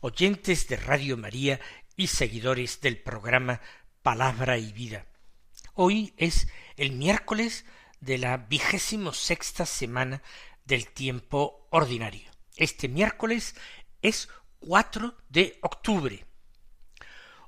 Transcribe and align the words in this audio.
oyentes 0.00 0.66
de 0.68 0.76
Radio 0.76 1.16
María 1.16 1.60
y 1.96 2.06
seguidores 2.06 2.80
del 2.80 2.98
programa 2.98 3.60
Palabra 4.02 4.56
y 4.56 4.72
Vida. 4.72 5.06
Hoy 5.74 6.14
es 6.16 6.48
el 6.76 6.92
miércoles 6.92 7.66
de 8.00 8.18
la 8.18 8.38
vigésimo 8.38 9.12
sexta 9.12 9.66
semana 9.66 10.22
del 10.64 10.88
tiempo 10.88 11.68
ordinario. 11.70 12.30
Este 12.56 12.88
miércoles 12.88 13.54
es 14.00 14.28
4 14.60 15.16
de 15.28 15.58
octubre. 15.62 16.24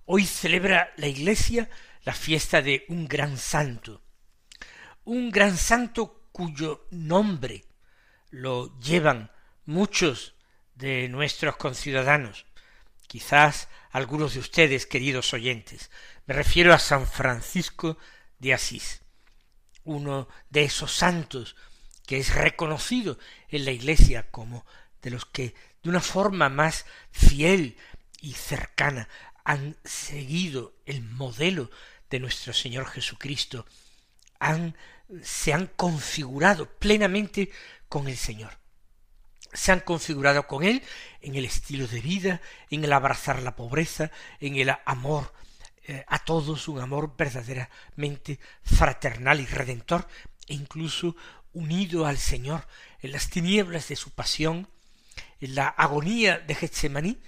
Hoy 0.05 0.27
celebra 0.27 0.93
la 0.97 1.07
Iglesia 1.07 1.71
la 2.05 2.13
fiesta 2.13 2.61
de 2.61 2.85
un 2.89 3.07
gran 3.09 3.39
santo, 3.39 4.03
un 5.05 5.31
gran 5.31 5.57
santo 5.57 6.29
cuyo 6.33 6.87
nombre 6.91 7.65
lo 8.31 8.79
llevan 8.79 9.31
muchos 9.65 10.35
de 10.83 11.09
nuestros 11.09 11.55
conciudadanos, 11.57 12.45
quizás 13.07 13.69
algunos 13.93 14.35
de 14.35 14.41
ustedes, 14.41 14.85
queridos 14.85 15.33
oyentes. 15.33 15.93
Me 16.27 16.35
refiero 16.35 16.75
a 16.75 16.81
San 16.81 17.07
Francisco 17.07 17.99
de 18.41 18.53
Asís, 18.53 19.01
uno 19.85 20.29
de 20.51 20.65
esos 20.65 20.93
santos 20.93 21.55
que 22.05 22.19
es 22.19 22.35
reconocido 22.35 23.17
en 23.49 23.65
la 23.65 23.71
Iglesia 23.71 24.29
como 24.33 24.67
de 25.03 25.11
los 25.11 25.25
que 25.25 25.55
de 25.85 25.89
una 25.89 26.01
forma 26.01 26.49
más 26.49 26.85
fiel 27.13 27.77
y 28.21 28.33
cercana 28.33 29.09
han 29.45 29.77
seguido 29.85 30.75
el 30.85 31.03
modelo 31.03 31.71
de 32.11 32.19
nuestro 32.19 32.53
Señor 32.53 32.89
Jesucristo, 32.89 33.67
han, 34.41 34.77
se 35.23 35.53
han 35.53 35.69
configurado 35.69 36.67
plenamente 36.67 37.53
con 37.89 38.09
el 38.09 38.17
Señor 38.17 38.62
se 39.53 39.73
han 39.73 39.81
configurado 39.81 40.47
con 40.47 40.65
él 40.65 40.83
en 41.21 41.35
el 41.37 41.45
estilo 41.45 41.87
de 41.87 42.01
vida, 42.01 42.41
en 42.71 42.85
el 42.85 42.93
abrazar 42.93 43.43
la 43.43 43.55
pobreza, 43.55 44.11
en 44.41 44.57
el 44.57 44.75
amor 44.85 45.33
eh, 45.85 46.05
a 46.07 46.21
todos, 46.21 46.69
un 46.69 46.81
amor 46.81 47.17
verdaderamente 47.17 48.39
fraternal 48.63 49.41
y 49.41 49.47
redentor, 49.47 50.07
e 50.47 50.55
incluso 50.55 51.17
unido 51.53 52.07
al 52.07 52.19
Señor 52.19 52.67
en 53.01 53.13
las 53.13 53.29
tinieblas 53.31 53.89
de 53.89 53.97
su 53.97 54.11
pasión, 54.11 54.69
en 55.41 55.55
la 55.57 55.69
agonía 55.69 56.39
de 56.39 56.55
Getsemaní 56.55 57.19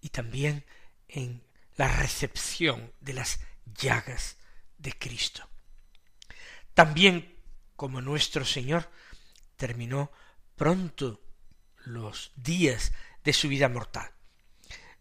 y 0.00 0.10
también 0.10 0.64
en 1.08 1.42
la 1.76 1.88
recepción 1.88 2.92
de 3.00 3.14
las 3.14 3.40
llagas 3.64 4.36
de 4.78 4.92
Cristo. 4.92 5.48
También 6.74 7.34
como 7.76 8.00
nuestro 8.00 8.44
Señor 8.44 8.90
terminó 9.56 10.12
pronto 10.56 11.23
los 11.84 12.32
días 12.36 12.92
de 13.24 13.32
su 13.32 13.48
vida 13.48 13.68
mortal. 13.68 14.10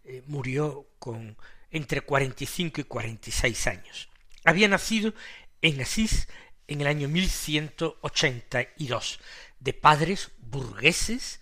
Eh, 0.03 0.24
murió 0.28 0.88
con 1.00 1.38
entre 1.72 2.02
cuarenta 2.02 2.44
y 2.44 2.47
cinco 2.47 2.81
y 2.81 2.84
cuarenta 2.84 3.30
y 3.30 3.31
seis 3.31 3.68
años. 3.68 4.09
Había 4.46 4.68
nacido 4.68 5.13
en 5.62 5.81
Asís 5.81 6.28
en 6.68 6.81
el 6.81 6.88
año 6.88 7.07
mil 7.07 7.30
ciento 7.30 7.97
ochenta 8.02 8.66
y 8.78 8.88
dos, 8.88 9.19
de 9.59 9.74
padres 9.74 10.31
burgueses 10.40 11.40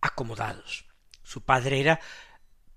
acomodados. 0.00 0.86
Su 1.22 1.42
padre 1.44 1.80
era 1.80 2.00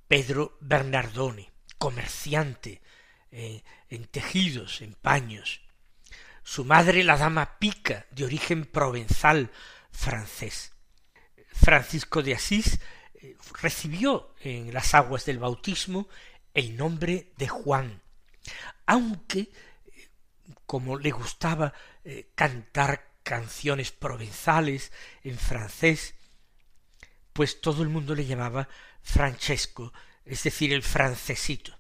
Pedro 0.08 0.58
Bernardone, 0.62 1.52
comerciante 1.78 2.81
eh, 3.31 3.64
en 3.90 4.06
tejidos, 4.06 4.81
en 4.81 4.94
paños. 4.94 5.62
Su 6.44 6.64
madre 6.64 7.04
la 7.04 7.18
dama 7.18 7.60
Pica, 7.60 8.08
de 8.12 8.24
origen 8.24 8.66
provenzal 8.66 9.52
francés. 9.92 10.72
Francisco 11.59 12.22
de 12.22 12.35
Asís 12.35 12.79
eh, 13.16 13.35
recibió 13.62 14.34
en 14.41 14.73
las 14.73 14.94
aguas 14.94 15.25
del 15.25 15.40
bautismo 15.40 16.07
el 16.53 16.78
nombre 16.78 17.34
de 17.38 17.47
Juan, 17.47 18.01
aunque 18.85 19.40
eh, 19.40 20.09
como 20.66 20.97
le 20.97 21.12
gustaba 21.12 21.73
eh, 22.03 22.29
cantar 22.35 23.12
canciones 23.23 23.91
provenzales 23.91 24.91
en 25.23 25.38
francés, 25.38 26.13
pues 27.34 27.59
todo 27.59 27.84
el 27.84 27.89
mundo 27.89 28.16
le 28.16 28.25
llamaba 28.25 28.69
Francesco, 29.01 29.91
es 30.24 30.44
decir, 30.44 30.72
el 30.74 30.84
francesito, 30.84 31.75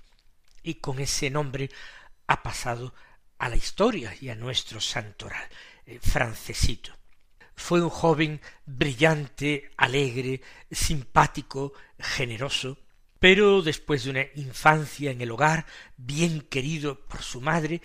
y 0.63 0.75
con 0.75 0.99
ese 0.99 1.29
nombre 1.29 1.69
ha 2.27 2.43
pasado 2.43 2.93
a 3.37 3.47
la 3.47 3.55
historia 3.55 4.13
y 4.19 4.29
a 4.29 4.35
nuestro 4.35 4.81
santoral, 4.81 5.47
francesito. 6.01 6.96
Fue 7.57 7.81
un 7.81 7.89
joven 7.89 8.39
brillante, 8.65 9.71
alegre, 9.75 10.41
simpático, 10.71 11.73
generoso, 11.99 12.77
pero 13.19 13.63
después 13.63 14.03
de 14.03 14.11
una 14.11 14.25
infancia 14.35 15.11
en 15.11 15.19
el 15.21 15.31
hogar, 15.31 15.65
bien 15.97 16.41
querido 16.41 16.99
por 17.07 17.23
su 17.23 17.41
madre, 17.41 17.81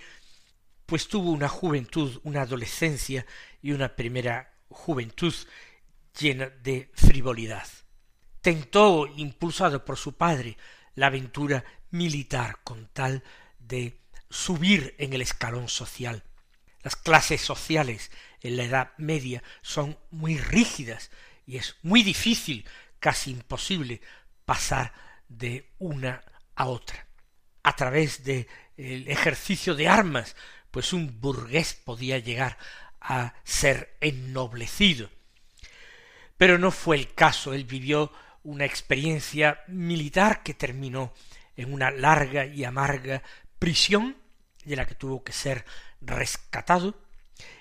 pues 0.84 1.08
tuvo 1.08 1.30
una 1.30 1.48
juventud, 1.48 2.20
una 2.22 2.42
adolescencia 2.42 3.26
y 3.62 3.72
una 3.72 3.96
primera 3.96 4.52
juventud 4.68 5.34
llena 6.20 6.50
de 6.50 6.92
frivolidad. 6.94 7.66
Tentó, 8.42 9.06
impulsado 9.16 9.84
por 9.84 9.96
su 9.96 10.12
padre, 10.16 10.58
la 10.94 11.06
aventura 11.06 11.64
militar 11.90 12.58
con 12.62 12.88
tal 12.92 13.24
de 13.58 14.02
subir 14.28 14.94
en 14.98 15.14
el 15.14 15.22
escalón 15.22 15.68
social. 15.68 16.22
Las 16.82 16.94
clases 16.96 17.40
sociales 17.40 18.10
en 18.42 18.56
la 18.56 18.64
Edad 18.64 18.92
Media 18.98 19.42
son 19.62 19.98
muy 20.10 20.38
rígidas 20.38 21.10
y 21.46 21.56
es 21.56 21.76
muy 21.82 22.02
difícil, 22.02 22.66
casi 22.98 23.30
imposible, 23.30 24.00
pasar 24.44 24.92
de 25.28 25.70
una 25.78 26.22
a 26.54 26.66
otra. 26.66 27.06
A 27.62 27.76
través 27.76 28.24
del 28.24 28.46
ejercicio 28.76 29.74
de 29.74 29.88
armas, 29.88 30.36
pues 30.70 30.92
un 30.92 31.20
burgués 31.20 31.74
podía 31.74 32.18
llegar 32.18 32.58
a 33.00 33.34
ser 33.44 33.96
ennoblecido. 34.00 35.10
Pero 36.36 36.58
no 36.58 36.70
fue 36.70 36.96
el 36.96 37.14
caso, 37.14 37.52
él 37.52 37.64
vivió 37.64 38.12
una 38.42 38.64
experiencia 38.64 39.62
militar 39.68 40.42
que 40.42 40.54
terminó 40.54 41.12
en 41.56 41.72
una 41.72 41.90
larga 41.90 42.46
y 42.46 42.64
amarga 42.64 43.22
prisión, 43.58 44.16
de 44.64 44.76
la 44.76 44.86
que 44.86 44.94
tuvo 44.94 45.22
que 45.22 45.32
ser 45.32 45.64
rescatado, 46.00 47.01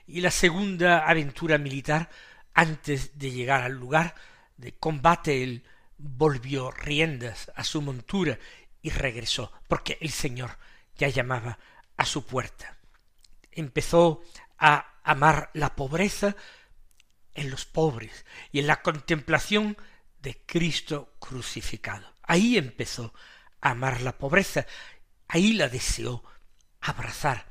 y 0.07 0.21
la 0.21 0.31
segunda 0.31 1.07
aventura 1.07 1.57
militar 1.57 2.09
antes 2.53 3.17
de 3.17 3.31
llegar 3.31 3.61
al 3.61 3.73
lugar 3.73 4.15
de 4.57 4.73
combate 4.73 5.43
él 5.43 5.63
volvió 5.97 6.71
riendas 6.71 7.51
a 7.55 7.63
su 7.63 7.81
montura 7.81 8.37
y 8.81 8.89
regresó 8.89 9.51
porque 9.67 9.97
el 10.01 10.09
Señor 10.09 10.57
ya 10.97 11.07
llamaba 11.07 11.59
a 11.97 12.05
su 12.05 12.25
puerta. 12.25 12.77
Empezó 13.51 14.21
a 14.57 14.99
amar 15.03 15.49
la 15.53 15.75
pobreza 15.75 16.35
en 17.33 17.49
los 17.49 17.65
pobres 17.65 18.25
y 18.51 18.59
en 18.59 18.67
la 18.67 18.81
contemplación 18.81 19.77
de 20.21 20.41
Cristo 20.45 21.15
crucificado. 21.19 22.13
Ahí 22.23 22.57
empezó 22.57 23.13
a 23.61 23.71
amar 23.71 24.01
la 24.01 24.17
pobreza, 24.17 24.65
ahí 25.27 25.53
la 25.53 25.69
deseó 25.69 26.23
abrazar 26.79 27.50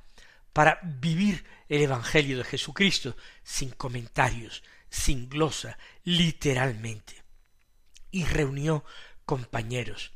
para 0.53 0.81
vivir 0.83 1.45
el 1.69 1.83
Evangelio 1.83 2.39
de 2.39 2.45
Jesucristo 2.45 3.17
sin 3.43 3.71
comentarios, 3.71 4.63
sin 4.89 5.29
glosa, 5.29 5.79
literalmente. 6.05 7.23
Y 8.11 8.25
reunió 8.25 8.85
compañeros 9.25 10.13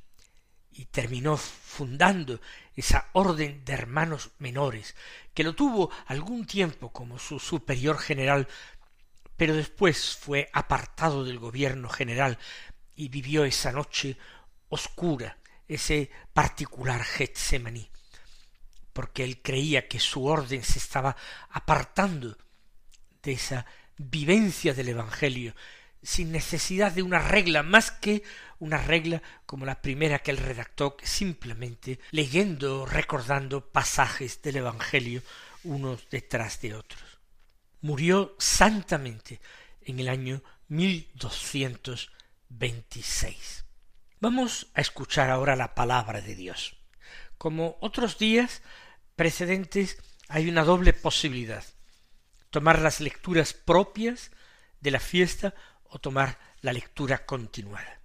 y 0.72 0.86
terminó 0.86 1.36
fundando 1.36 2.40
esa 2.74 3.08
orden 3.12 3.64
de 3.64 3.72
hermanos 3.72 4.32
menores, 4.38 4.96
que 5.32 5.44
lo 5.44 5.54
tuvo 5.54 5.90
algún 6.06 6.46
tiempo 6.46 6.92
como 6.92 7.20
su 7.20 7.38
superior 7.38 7.98
general, 7.98 8.48
pero 9.36 9.54
después 9.54 10.16
fue 10.16 10.50
apartado 10.52 11.24
del 11.24 11.38
gobierno 11.38 11.88
general 11.88 12.38
y 12.96 13.08
vivió 13.08 13.44
esa 13.44 13.70
noche 13.70 14.16
oscura, 14.68 15.38
ese 15.68 16.10
particular 16.32 17.04
Getsemaní 17.04 17.93
porque 18.94 19.24
él 19.24 19.42
creía 19.42 19.88
que 19.88 20.00
su 20.00 20.24
orden 20.24 20.64
se 20.64 20.78
estaba 20.78 21.14
apartando 21.50 22.38
de 23.22 23.32
esa 23.32 23.66
vivencia 23.98 24.72
del 24.72 24.88
Evangelio, 24.88 25.54
sin 26.02 26.32
necesidad 26.32 26.92
de 26.92 27.02
una 27.02 27.18
regla, 27.18 27.62
más 27.62 27.90
que 27.90 28.22
una 28.58 28.78
regla 28.78 29.20
como 29.46 29.66
la 29.66 29.82
primera 29.82 30.20
que 30.20 30.30
él 30.30 30.38
redactó, 30.38 30.96
simplemente 31.02 32.00
leyendo, 32.10 32.86
recordando 32.86 33.70
pasajes 33.70 34.40
del 34.40 34.56
Evangelio 34.56 35.20
unos 35.64 36.08
detrás 36.10 36.60
de 36.60 36.74
otros. 36.74 37.02
Murió 37.80 38.36
santamente 38.38 39.40
en 39.82 39.98
el 40.00 40.08
año 40.08 40.42
1226. 40.68 43.64
Vamos 44.20 44.68
a 44.74 44.80
escuchar 44.80 45.30
ahora 45.30 45.56
la 45.56 45.74
palabra 45.74 46.20
de 46.20 46.34
Dios. 46.34 46.76
Como 47.36 47.76
otros 47.80 48.18
días 48.18 48.62
precedentes, 49.16 49.98
hay 50.28 50.48
una 50.48 50.64
doble 50.64 50.92
posibilidad. 50.92 51.64
Tomar 52.50 52.80
las 52.80 53.00
lecturas 53.00 53.52
propias 53.52 54.30
de 54.80 54.90
la 54.90 55.00
fiesta 55.00 55.54
o 55.84 55.98
tomar 55.98 56.38
la 56.60 56.72
lectura 56.72 57.24
continuada. 57.24 58.00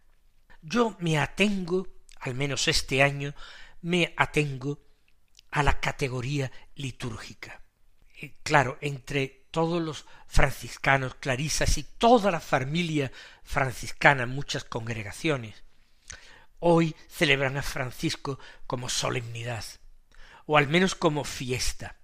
Yo 0.61 0.95
me 0.99 1.17
atengo, 1.17 1.87
al 2.19 2.35
menos 2.35 2.67
este 2.67 3.01
año, 3.01 3.33
me 3.81 4.13
atengo 4.17 4.79
a 5.51 5.63
la 5.63 5.79
categoría 5.79 6.51
litúrgica. 6.75 7.61
Eh, 8.21 8.35
claro, 8.43 8.77
entre 8.81 9.47
todos 9.51 9.81
los 9.81 10.05
franciscanos, 10.27 11.15
clarisas 11.15 11.77
y 11.77 11.83
toda 11.83 12.31
la 12.31 12.39
familia 12.39 13.11
franciscana, 13.43 14.25
muchas 14.25 14.63
congregaciones, 14.63 15.63
hoy 16.59 16.95
celebran 17.07 17.57
a 17.57 17.63
Francisco 17.63 18.39
como 18.67 18.89
solemnidad, 18.89 19.63
o 20.51 20.57
al 20.57 20.67
menos 20.67 20.95
como 20.95 21.25
fiesta. 21.25 21.99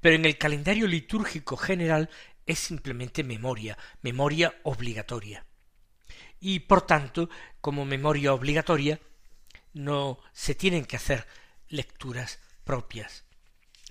Pero 0.00 0.14
en 0.14 0.24
el 0.26 0.38
calendario 0.38 0.86
litúrgico 0.86 1.56
general 1.56 2.08
es 2.46 2.60
simplemente 2.60 3.24
memoria, 3.24 3.76
memoria 4.00 4.54
obligatoria. 4.62 5.44
Y 6.38 6.60
por 6.60 6.82
tanto, 6.82 7.28
como 7.60 7.84
memoria 7.84 8.32
obligatoria, 8.32 9.00
no 9.72 10.20
se 10.32 10.54
tienen 10.54 10.84
que 10.84 10.94
hacer 10.94 11.26
lecturas 11.66 12.38
propias. 12.62 13.24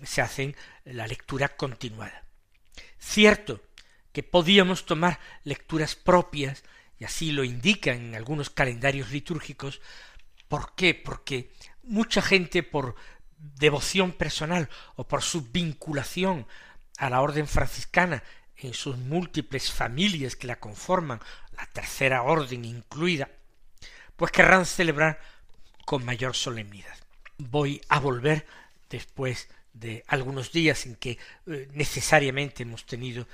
Se 0.01 0.21
hacen 0.21 0.55
la 0.85 1.05
lectura 1.05 1.57
continuada. 1.57 2.23
Cierto 2.97 3.61
que 4.13 4.23
podíamos 4.23 4.85
tomar 4.85 5.19
lecturas 5.43 5.97
propias, 5.97 6.63
y 6.97 7.03
así 7.03 7.33
lo 7.33 7.43
indican 7.43 7.97
en 7.97 8.15
algunos 8.15 8.49
calendarios 8.49 9.11
litúrgicos. 9.11 9.81
¿Por 10.47 10.73
qué? 10.75 10.95
Porque 10.95 11.51
mucha 11.83 12.21
gente 12.21 12.63
por 12.63 12.95
devoción 13.37 14.11
personal 14.11 14.69
o 14.95 15.07
por 15.07 15.21
su 15.21 15.41
vinculación 15.51 16.47
a 16.97 17.09
la 17.09 17.21
orden 17.21 17.47
franciscana 17.47 18.23
en 18.57 18.73
sus 18.73 18.97
múltiples 18.97 19.71
familias 19.71 20.35
que 20.35 20.47
la 20.47 20.59
conforman, 20.59 21.19
la 21.55 21.65
tercera 21.67 22.23
orden 22.23 22.65
incluida, 22.65 23.29
pues 24.15 24.31
querrán 24.31 24.65
celebrar 24.65 25.19
con 25.85 26.03
mayor 26.03 26.35
solemnidad. 26.35 26.95
Voy 27.37 27.81
a 27.87 27.99
volver 27.99 28.47
después 28.89 29.47
de 29.73 30.03
algunos 30.07 30.51
días 30.51 30.85
en 30.87 30.95
que 30.95 31.19
eh, 31.45 31.69
necesariamente 31.73 32.63
hemos 32.63 32.85
tenido 32.85 33.27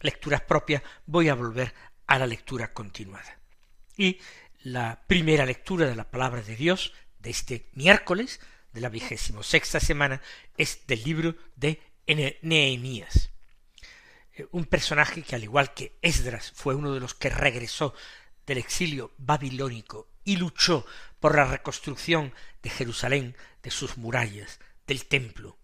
lecturas 0.00 0.40
propias, 0.40 0.82
voy 1.06 1.28
a 1.28 1.34
volver 1.34 1.74
a 2.06 2.18
la 2.18 2.26
lectura 2.26 2.72
continuada. 2.72 3.38
Y 3.96 4.18
la 4.62 5.02
primera 5.06 5.44
lectura 5.44 5.86
de 5.86 5.94
la 5.94 6.10
palabra 6.10 6.42
de 6.42 6.56
Dios 6.56 6.94
de 7.20 7.30
este 7.30 7.66
miércoles 7.74 8.40
de 8.74 8.80
la 8.80 8.88
vigésimo 8.88 9.42
sexta 9.42 9.78
semana 9.78 10.20
es 10.58 10.86
del 10.86 11.02
libro 11.04 11.36
de 11.56 11.80
Nehemías. 12.42 13.30
Eh, 14.34 14.46
un 14.50 14.64
personaje 14.64 15.22
que 15.22 15.36
al 15.36 15.44
igual 15.44 15.72
que 15.72 15.96
Esdras 16.02 16.52
fue 16.54 16.74
uno 16.74 16.92
de 16.92 17.00
los 17.00 17.14
que 17.14 17.30
regresó 17.30 17.94
del 18.46 18.58
exilio 18.58 19.12
babilónico 19.16 20.08
y 20.24 20.36
luchó 20.36 20.84
por 21.20 21.36
la 21.36 21.44
reconstrucción 21.44 22.34
de 22.62 22.70
Jerusalén, 22.70 23.36
de 23.62 23.70
sus 23.70 23.96
murallas, 23.96 24.58
del 24.86 25.06
templo, 25.06 25.56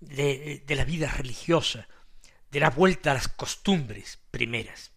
de, 0.00 0.62
de 0.66 0.76
la 0.76 0.84
vida 0.84 1.10
religiosa, 1.10 1.88
de 2.50 2.60
la 2.60 2.70
vuelta 2.70 3.12
a 3.12 3.14
las 3.14 3.28
costumbres 3.28 4.18
primeras. 4.30 4.90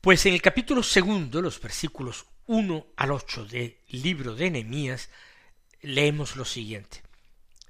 Pues 0.00 0.24
en 0.24 0.32
el 0.32 0.40
capítulo 0.40 0.82
segundo, 0.82 1.42
los 1.42 1.60
versículos 1.60 2.26
uno 2.46 2.86
al 2.96 3.10
ocho 3.10 3.44
del 3.44 3.76
libro 3.88 4.34
de 4.34 4.50
Nehemías, 4.50 5.10
leemos 5.80 6.36
lo 6.36 6.44
siguiente. 6.44 7.02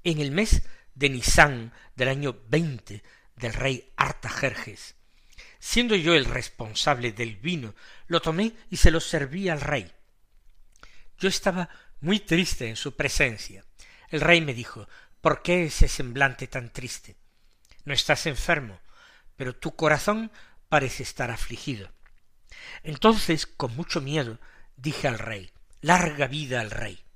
En 0.03 0.19
el 0.19 0.31
mes 0.31 0.63
de 0.95 1.09
Nisán 1.09 1.73
del 1.95 2.09
año 2.09 2.37
veinte 2.47 3.03
del 3.35 3.53
rey 3.53 3.91
Artajerjes. 3.95 4.95
Siendo 5.59 5.95
yo 5.95 6.15
el 6.15 6.25
responsable 6.25 7.11
del 7.11 7.35
vino, 7.35 7.75
lo 8.07 8.21
tomé 8.21 8.53
y 8.69 8.77
se 8.77 8.91
lo 8.91 8.99
serví 8.99 9.49
al 9.49 9.61
rey. 9.61 9.91
Yo 11.19 11.29
estaba 11.29 11.69
muy 11.99 12.19
triste 12.19 12.67
en 12.67 12.75
su 12.75 12.95
presencia. 12.95 13.63
El 14.09 14.21
rey 14.21 14.41
me 14.41 14.53
dijo 14.53 14.87
¿Por 15.21 15.41
qué 15.41 15.65
ese 15.65 15.87
semblante 15.87 16.47
tan 16.47 16.71
triste? 16.71 17.15
No 17.85 17.93
estás 17.93 18.25
enfermo, 18.27 18.79
pero 19.35 19.55
tu 19.55 19.75
corazón 19.75 20.31
parece 20.69 21.03
estar 21.03 21.31
afligido. 21.31 21.91
Entonces, 22.83 23.45
con 23.45 23.75
mucho 23.75 24.01
miedo, 24.01 24.39
dije 24.75 25.07
al 25.07 25.19
rey 25.19 25.51
Larga 25.81 26.27
vida 26.27 26.61
al 26.61 26.71
rey. 26.71 27.06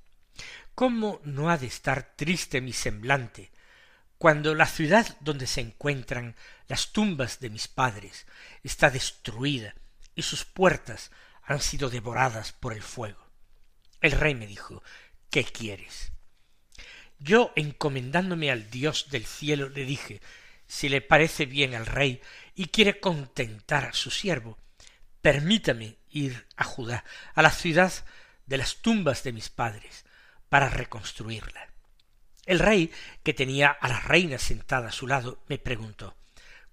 ¿Cómo 0.74 1.20
no 1.24 1.50
ha 1.50 1.58
de 1.58 1.66
estar 1.66 2.14
triste 2.16 2.60
mi 2.60 2.72
semblante 2.72 3.50
cuando 4.18 4.54
la 4.54 4.66
ciudad 4.66 5.16
donde 5.20 5.46
se 5.46 5.60
encuentran 5.60 6.36
las 6.68 6.92
tumbas 6.92 7.40
de 7.40 7.50
mis 7.50 7.68
padres 7.68 8.26
está 8.62 8.88
destruida 8.88 9.74
y 10.14 10.22
sus 10.22 10.44
puertas 10.44 11.10
han 11.42 11.60
sido 11.60 11.90
devoradas 11.90 12.52
por 12.52 12.72
el 12.72 12.82
fuego. 12.82 13.26
El 14.00 14.12
rey 14.12 14.34
me 14.34 14.46
dijo 14.46 14.82
¿Qué 15.28 15.44
quieres? 15.44 16.12
Yo, 17.18 17.52
encomendándome 17.56 18.50
al 18.50 18.70
Dios 18.70 19.08
del 19.10 19.26
cielo, 19.26 19.68
le 19.68 19.84
dije 19.84 20.20
si 20.66 20.88
le 20.88 21.00
parece 21.00 21.44
bien 21.44 21.74
al 21.74 21.86
rey 21.86 22.22
y 22.54 22.66
quiere 22.66 23.00
contentar 23.00 23.84
a 23.84 23.92
su 23.92 24.10
siervo, 24.10 24.56
permítame 25.20 25.96
ir 26.10 26.46
a 26.56 26.64
Judá, 26.64 27.04
a 27.34 27.42
la 27.42 27.50
ciudad 27.50 27.92
de 28.46 28.56
las 28.56 28.76
tumbas 28.76 29.22
de 29.22 29.32
mis 29.32 29.50
padres, 29.50 30.04
para 30.52 30.68
reconstruirla. 30.68 31.66
El 32.44 32.58
rey, 32.58 32.92
que 33.22 33.32
tenía 33.32 33.70
a 33.70 33.88
la 33.88 34.00
reina 34.00 34.36
sentada 34.36 34.88
a 34.88 34.92
su 34.92 35.06
lado, 35.06 35.42
me 35.48 35.56
preguntó 35.56 36.14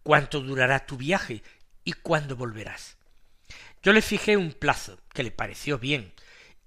¿Cuánto 0.04 0.42
durará 0.42 0.86
tu 0.86 0.98
viaje 0.98 1.44
y 1.86 1.94
cuándo 1.94 2.36
volverás? 2.36 2.98
Yo 3.82 3.94
le 3.94 4.02
fijé 4.02 4.36
un 4.36 4.52
plazo 4.52 5.00
que 5.14 5.24
le 5.24 5.32
pareció 5.32 5.80
bien 5.80 6.12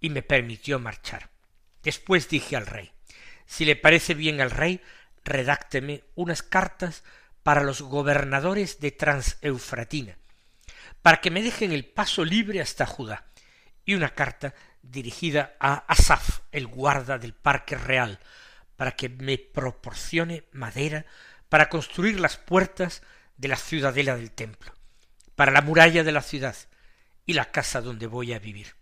y 0.00 0.08
me 0.08 0.22
permitió 0.22 0.78
marchar. 0.78 1.28
Después 1.82 2.30
dije 2.30 2.56
al 2.56 2.64
rey 2.64 2.90
Si 3.44 3.66
le 3.66 3.76
parece 3.76 4.14
bien 4.14 4.40
al 4.40 4.50
rey, 4.50 4.80
redácteme 5.22 6.04
unas 6.14 6.42
cartas 6.42 7.04
para 7.42 7.62
los 7.62 7.82
gobernadores 7.82 8.80
de 8.80 8.90
Transeufratina, 8.90 10.16
para 11.02 11.20
que 11.20 11.30
me 11.30 11.42
dejen 11.42 11.72
el 11.72 11.84
paso 11.84 12.24
libre 12.24 12.62
hasta 12.62 12.86
Judá, 12.86 13.26
y 13.84 13.92
una 13.96 14.14
carta 14.14 14.54
dirigida 14.82 15.56
a 15.60 15.84
Asaf, 15.88 16.40
el 16.50 16.66
guarda 16.66 17.18
del 17.18 17.34
parque 17.34 17.76
real, 17.76 18.18
para 18.76 18.92
que 18.92 19.08
me 19.08 19.38
proporcione 19.38 20.44
madera 20.52 21.06
para 21.48 21.68
construir 21.68 22.18
las 22.18 22.36
puertas 22.36 23.02
de 23.36 23.48
la 23.48 23.56
ciudadela 23.56 24.16
del 24.16 24.32
templo, 24.32 24.72
para 25.36 25.52
la 25.52 25.62
muralla 25.62 26.04
de 26.04 26.12
la 26.12 26.22
ciudad 26.22 26.56
y 27.26 27.34
la 27.34 27.50
casa 27.50 27.80
donde 27.80 28.06
voy 28.06 28.32
a 28.32 28.38
vivir. 28.38 28.74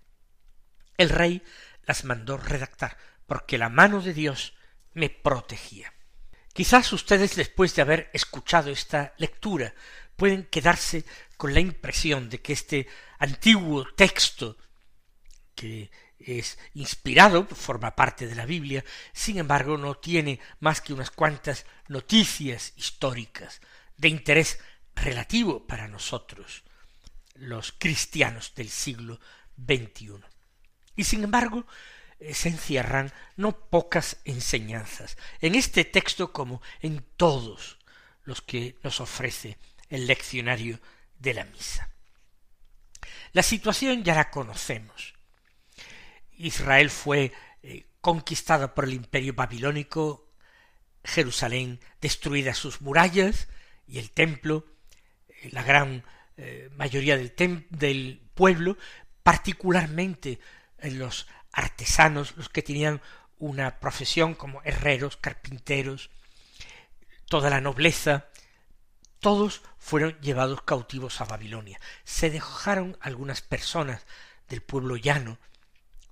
El 0.97 1.11
rey 1.11 1.43
las 1.85 2.05
mandó 2.05 2.37
redactar, 2.37 2.97
porque 3.27 3.59
la 3.59 3.69
mano 3.69 4.01
de 4.01 4.15
Dios 4.15 4.55
me 4.93 5.11
protegía. 5.11 5.93
Quizás 6.53 6.93
ustedes, 6.93 7.37
después 7.37 7.75
de 7.75 7.83
haber 7.83 8.11
escuchado 8.13 8.71
esta 8.71 9.15
lectura, 9.19 9.75
pueden 10.17 10.45
quedarse 10.45 11.05
con 11.37 11.55
la 11.55 11.61
impresión 11.61 12.29
de 12.29 12.41
que 12.41 12.53
este 12.53 12.87
antiguo 13.19 13.87
texto 13.95 14.59
que 15.55 15.91
es 16.19 16.59
inspirado, 16.75 17.47
forma 17.47 17.97
parte 17.97 18.27
de 18.27 18.35
la 18.35 18.47
Biblia, 18.47 18.85
sin 19.13 19.39
embargo 19.39 19.77
no 19.77 19.97
tiene 19.97 20.41
más 20.61 20.81
que 20.81 20.93
unas 20.93 21.11
cuantas 21.11 21.65
noticias 21.89 22.73
históricas 22.77 23.61
de 23.97 24.09
interés 24.09 24.59
relativo 24.95 25.67
para 25.67 25.89
nosotros, 25.89 26.63
los 27.35 27.73
cristianos 27.73 28.55
del 28.55 28.69
siglo 28.69 29.19
XXI. 29.57 30.21
Y 30.97 31.05
sin 31.05 31.25
embargo, 31.25 31.67
eh, 32.19 32.35
se 32.35 32.51
encierran 32.51 33.13
no 33.37 33.53
pocas 33.71 34.19
enseñanzas 34.25 35.17
en 35.41 35.55
este 35.55 35.85
texto 35.85 36.33
como 36.33 36.61
en 36.81 37.05
todos 37.17 37.79
los 38.25 38.43
que 38.43 38.77
nos 38.83 39.01
ofrece 39.01 39.59
el 39.89 40.07
leccionario 40.07 40.79
de 41.19 41.35
la 41.35 41.45
misa. 41.45 41.91
La 43.33 43.43
situación 43.43 44.05
ya 44.05 44.15
la 44.15 44.31
conocemos. 44.31 45.15
Israel 46.47 46.91
fue 46.91 47.33
eh, 47.63 47.87
conquistada 48.01 48.75
por 48.75 48.85
el 48.85 48.95
imperio 48.95 49.35
babilónico, 49.35 50.27
Jerusalén 51.05 51.81
destruida 52.01 52.55
sus 52.55 52.81
murallas 52.81 53.49
y 53.87 53.99
el 53.99 54.11
templo, 54.11 54.67
eh, 55.29 55.51
la 55.53 55.63
gran 55.63 56.05
eh, 56.37 56.71
mayoría 56.77 57.17
del, 57.17 57.35
del 57.71 58.23
pueblo, 58.35 58.77
particularmente 59.23 60.41
los 60.83 61.27
artesanos, 61.53 62.37
los 62.37 62.49
que 62.49 62.63
tenían 62.63 63.03
una 63.39 63.81
profesión 63.81 64.35
como 64.35 64.63
herreros, 64.63 65.17
carpinteros, 65.17 66.11
toda 67.27 67.51
la 67.51 67.61
nobleza, 67.61 68.29
todos 69.19 69.63
fueron 69.79 70.19
llevados 70.21 70.63
cautivos 70.63 71.21
a 71.21 71.25
Babilonia. 71.25 71.79
Se 72.05 72.31
dejaron 72.31 72.97
algunas 73.01 73.43
personas 73.43 74.07
del 74.49 74.63
pueblo 74.63 74.97
llano, 74.97 75.39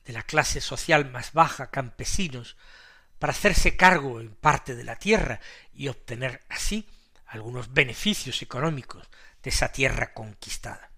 de 0.09 0.15
la 0.15 0.23
clase 0.23 0.63
social 0.63 1.11
más 1.11 1.35
baja, 1.35 1.71
campesinos, 1.71 2.57
para 3.19 3.33
hacerse 3.33 3.77
cargo 3.77 4.23
en 4.23 4.35
parte 4.35 4.75
de 4.75 4.83
la 4.83 4.97
tierra 4.97 5.39
y 5.75 5.89
obtener 5.89 6.41
así 6.49 6.89
algunos 7.27 7.75
beneficios 7.75 8.41
económicos 8.41 9.07
de 9.43 9.51
esa 9.51 9.71
tierra 9.71 10.15
conquistada. 10.15 10.91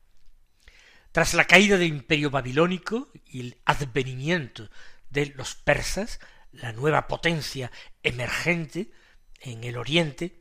Tras 1.10 1.34
la 1.34 1.44
caída 1.44 1.76
del 1.76 1.88
imperio 1.88 2.30
babilónico 2.30 3.10
y 3.26 3.40
el 3.40 3.60
advenimiento 3.64 4.70
de 5.08 5.26
los 5.34 5.56
persas, 5.56 6.20
la 6.52 6.72
nueva 6.72 7.08
potencia 7.08 7.72
emergente 8.04 8.92
en 9.40 9.64
el 9.64 9.76
oriente, 9.76 10.40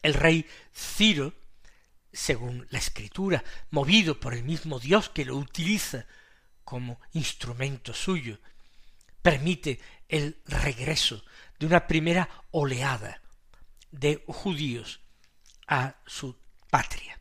el 0.00 0.14
rey 0.14 0.46
Ciro, 0.74 1.34
según 2.10 2.66
la 2.70 2.78
escritura, 2.78 3.44
movido 3.68 4.18
por 4.18 4.32
el 4.32 4.44
mismo 4.44 4.80
Dios 4.80 5.10
que 5.10 5.26
lo 5.26 5.36
utiliza 5.36 6.06
como 6.66 7.00
instrumento 7.12 7.94
suyo, 7.94 8.40
permite 9.22 9.78
el 10.08 10.42
regreso 10.46 11.24
de 11.60 11.66
una 11.66 11.86
primera 11.86 12.28
oleada 12.50 13.22
de 13.92 14.24
judíos 14.26 15.00
a 15.68 15.94
su 16.06 16.36
patria. 16.68 17.20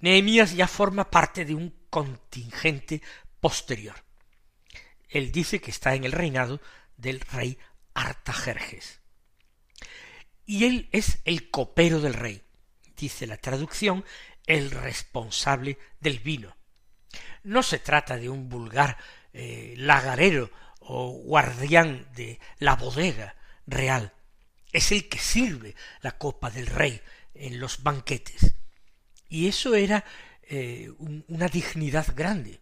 Nehemías 0.00 0.54
ya 0.54 0.68
forma 0.68 1.10
parte 1.10 1.46
de 1.46 1.54
un 1.54 1.74
contingente 1.88 3.00
posterior. 3.40 4.04
Él 5.08 5.32
dice 5.32 5.62
que 5.62 5.70
está 5.70 5.94
en 5.94 6.04
el 6.04 6.12
reinado 6.12 6.60
del 6.98 7.20
rey 7.20 7.58
Artajerjes. 7.94 9.00
Y 10.44 10.66
él 10.66 10.90
es 10.92 11.20
el 11.24 11.50
copero 11.50 12.00
del 12.00 12.12
rey, 12.12 12.42
dice 12.96 13.26
la 13.26 13.38
traducción, 13.38 14.04
el 14.44 14.70
responsable 14.70 15.78
del 16.00 16.18
vino. 16.18 16.59
No 17.42 17.62
se 17.62 17.78
trata 17.78 18.16
de 18.16 18.28
un 18.28 18.48
vulgar 18.48 18.96
eh, 19.32 19.74
lagarero 19.76 20.50
o 20.80 21.10
guardián 21.10 22.08
de 22.14 22.38
la 22.58 22.76
bodega 22.76 23.36
real. 23.66 24.12
Es 24.72 24.92
el 24.92 25.08
que 25.08 25.18
sirve 25.18 25.74
la 26.02 26.12
copa 26.12 26.50
del 26.50 26.66
rey 26.66 27.00
en 27.34 27.60
los 27.60 27.82
banquetes. 27.82 28.54
Y 29.28 29.48
eso 29.48 29.74
era 29.74 30.04
eh, 30.42 30.90
una 31.28 31.48
dignidad 31.48 32.06
grande. 32.14 32.60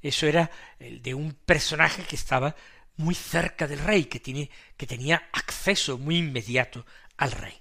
Eso 0.00 0.26
era 0.26 0.50
el 0.78 1.02
de 1.02 1.14
un 1.14 1.32
personaje 1.32 2.02
que 2.04 2.16
estaba 2.16 2.54
muy 2.96 3.14
cerca 3.14 3.66
del 3.66 3.78
rey, 3.78 4.04
que, 4.04 4.20
tiene, 4.20 4.50
que 4.76 4.86
tenía 4.86 5.28
acceso 5.32 5.98
muy 5.98 6.18
inmediato 6.18 6.84
al 7.16 7.32
rey. 7.32 7.58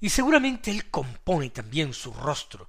Y 0.00 0.10
seguramente 0.10 0.70
él 0.70 0.90
compone 0.90 1.50
también 1.50 1.92
su 1.92 2.12
rostro 2.12 2.68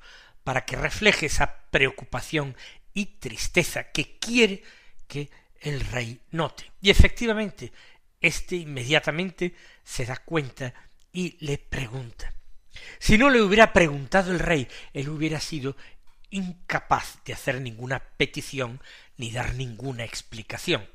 para 0.50 0.66
que 0.66 0.76
refleje 0.76 1.28
esa 1.28 1.62
preocupación 1.70 2.58
y 2.92 3.20
tristeza 3.20 3.92
que 3.92 4.18
quiere 4.18 4.64
que 5.08 5.30
el 5.62 5.80
rey 5.80 6.22
note. 6.32 6.72
Y 6.82 6.90
efectivamente, 6.90 7.72
éste 8.20 8.56
inmediatamente 8.56 9.54
se 9.84 10.08
da 10.08 10.18
cuenta 10.18 10.74
y 11.14 11.38
le 11.46 11.60
pregunta. 11.60 12.34
Si 12.98 13.16
no 13.16 13.30
le 13.30 13.44
hubiera 13.44 13.74
preguntado 13.74 14.32
el 14.32 14.40
rey, 14.40 14.68
él 14.92 15.10
hubiera 15.10 15.40
sido 15.40 15.78
incapaz 16.32 17.24
de 17.26 17.34
hacer 17.34 17.62
ninguna 17.62 18.00
petición 18.00 18.82
ni 19.18 19.30
dar 19.30 19.54
ninguna 19.54 20.04
explicación. 20.04 20.90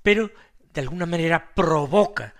Pero 0.00 0.30
de 0.72 0.80
alguna 0.80 1.06
manera 1.06 1.56
provoca 1.56 2.36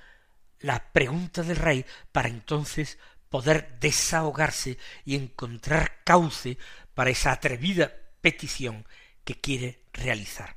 la 0.61 0.93
pregunta 0.93 1.43
del 1.43 1.57
rey 1.57 1.85
para 2.13 2.29
entonces 2.29 2.99
poder 3.35 3.81
desahogarse 3.81 4.79
y 5.05 5.17
encontrar 5.17 6.05
cauce 6.05 6.57
para 6.95 7.11
esa 7.11 7.33
atrevida 7.33 7.93
petición 8.21 8.87
que 9.25 9.41
quiere 9.41 9.83
realizar. 9.93 10.57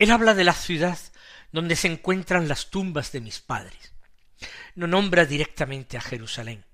Él 0.00 0.10
habla 0.10 0.34
de 0.34 0.42
la 0.42 0.52
ciudad 0.52 0.98
donde 1.52 1.76
se 1.76 1.86
encuentran 1.86 2.48
las 2.48 2.70
tumbas 2.70 3.12
de 3.12 3.20
mis 3.20 3.38
padres. 3.38 3.94
No 4.74 4.88
nombra 4.88 5.26
directamente 5.26 5.96
a 5.96 6.00
Jerusalén. 6.00 6.64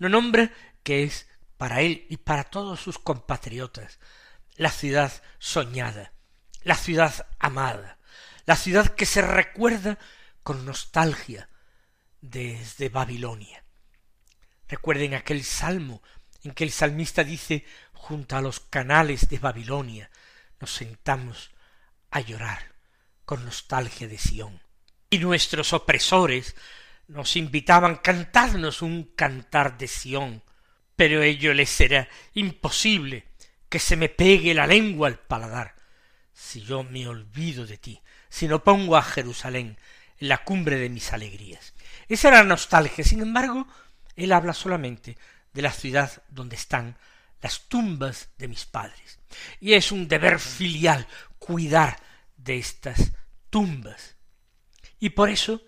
No 0.00 0.08
nombra 0.08 0.50
que 0.82 1.04
es 1.04 1.28
para 1.56 1.80
él 1.80 2.06
y 2.10 2.16
para 2.16 2.42
todos 2.42 2.80
sus 2.80 2.98
compatriotas 2.98 4.00
la 4.56 4.72
ciudad 4.72 5.12
soñada, 5.38 6.10
la 6.64 6.74
ciudad 6.74 7.28
amada, 7.38 7.98
la 8.46 8.56
ciudad 8.56 8.96
que 8.96 9.06
se 9.06 9.22
recuerda 9.22 9.96
con 10.42 10.66
nostalgia 10.66 11.48
desde 12.20 12.88
Babilonia. 12.88 13.62
Recuerden 14.68 15.14
aquel 15.14 15.44
salmo 15.44 16.02
en 16.42 16.52
que 16.52 16.64
el 16.64 16.70
salmista 16.70 17.24
dice 17.24 17.64
junto 17.92 18.36
a 18.36 18.40
los 18.40 18.60
canales 18.60 19.28
de 19.28 19.38
Babilonia 19.38 20.10
nos 20.60 20.72
sentamos 20.72 21.50
a 22.10 22.20
llorar 22.20 22.74
con 23.24 23.44
nostalgia 23.44 24.08
de 24.08 24.18
Sión. 24.18 24.62
Y 25.10 25.18
nuestros 25.18 25.72
opresores 25.72 26.56
nos 27.08 27.36
invitaban 27.36 27.96
cantadnos 27.96 28.82
un 28.82 29.04
cantar 29.04 29.78
de 29.78 29.88
Sión, 29.88 30.42
pero 30.96 31.22
ello 31.22 31.52
les 31.52 31.70
será 31.70 32.08
imposible 32.34 33.28
que 33.68 33.78
se 33.78 33.96
me 33.96 34.08
pegue 34.08 34.54
la 34.54 34.66
lengua 34.66 35.08
al 35.08 35.18
paladar 35.18 35.74
si 36.32 36.60
yo 36.62 36.84
me 36.84 37.08
olvido 37.08 37.66
de 37.66 37.78
ti, 37.78 38.02
si 38.28 38.46
no 38.46 38.62
pongo 38.62 38.96
a 38.96 39.02
Jerusalén 39.02 39.78
en 40.18 40.28
la 40.28 40.44
cumbre 40.44 40.76
de 40.76 40.90
mis 40.90 41.12
alegrías. 41.12 41.74
Esa 42.08 42.28
era 42.28 42.44
nostalgia. 42.44 43.04
Sin 43.04 43.20
embargo, 43.22 43.66
él 44.16 44.32
habla 44.32 44.54
solamente 44.54 45.16
de 45.52 45.62
la 45.62 45.72
ciudad 45.72 46.22
donde 46.28 46.56
están 46.56 46.96
las 47.40 47.68
tumbas 47.68 48.30
de 48.38 48.48
mis 48.48 48.64
padres. 48.64 49.20
Y 49.60 49.74
es 49.74 49.92
un 49.92 50.08
deber 50.08 50.40
filial 50.40 51.06
cuidar 51.38 52.00
de 52.36 52.58
estas 52.58 53.12
tumbas. 53.50 54.16
Y 54.98 55.10
por 55.10 55.28
eso 55.28 55.62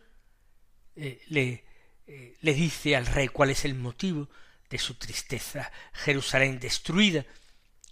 eh, 0.96 1.22
le, 1.28 1.64
eh, 2.06 2.36
le 2.40 2.54
dice 2.54 2.96
al 2.96 3.06
rey 3.06 3.28
cuál 3.28 3.50
es 3.50 3.64
el 3.64 3.74
motivo 3.74 4.28
de 4.70 4.78
su 4.78 4.94
tristeza. 4.94 5.70
Jerusalén 5.92 6.58
destruida, 6.58 7.24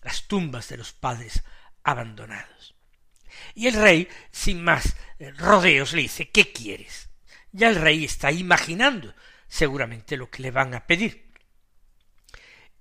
las 0.02 0.26
tumbas 0.26 0.68
de 0.68 0.78
los 0.78 0.92
padres 0.92 1.44
abandonados. 1.82 2.74
Y 3.54 3.66
el 3.66 3.74
rey, 3.74 4.08
sin 4.30 4.62
más 4.64 4.96
eh, 5.18 5.30
rodeos, 5.32 5.92
le 5.92 6.02
dice 6.02 6.30
¿Qué 6.30 6.52
quieres? 6.52 7.10
Ya 7.52 7.68
el 7.68 7.76
rey 7.76 8.04
está 8.04 8.32
imaginando 8.32 9.14
seguramente 9.48 10.16
lo 10.16 10.30
que 10.30 10.42
le 10.42 10.50
van 10.50 10.74
a 10.74 10.86
pedir. 10.86 11.32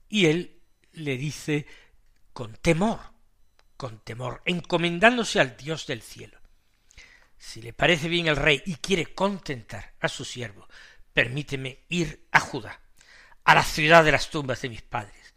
Y 0.09 0.27
él 0.27 0.61
le 0.93 1.17
dice 1.17 1.65
con 2.33 2.55
temor, 2.55 2.99
con 3.77 3.99
temor, 3.99 4.41
encomendándose 4.45 5.39
al 5.39 5.57
Dios 5.57 5.87
del 5.87 6.01
cielo. 6.01 6.39
Si 7.37 7.61
le 7.61 7.73
parece 7.73 8.07
bien 8.07 8.27
el 8.27 8.35
rey 8.35 8.61
y 8.65 8.75
quiere 8.75 9.13
contentar 9.13 9.93
a 9.99 10.07
su 10.07 10.25
siervo, 10.25 10.67
permíteme 11.13 11.85
ir 11.89 12.27
a 12.31 12.39
Judá, 12.39 12.81
a 13.43 13.55
la 13.55 13.63
ciudad 13.63 14.03
de 14.03 14.11
las 14.11 14.29
tumbas 14.29 14.61
de 14.61 14.69
mis 14.69 14.81
padres, 14.81 15.33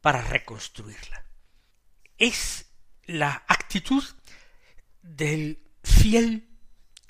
para 0.00 0.22
reconstruirla. 0.22 1.24
Es 2.18 2.66
la 3.04 3.44
actitud 3.48 4.04
del 5.02 5.62
fiel 5.82 6.48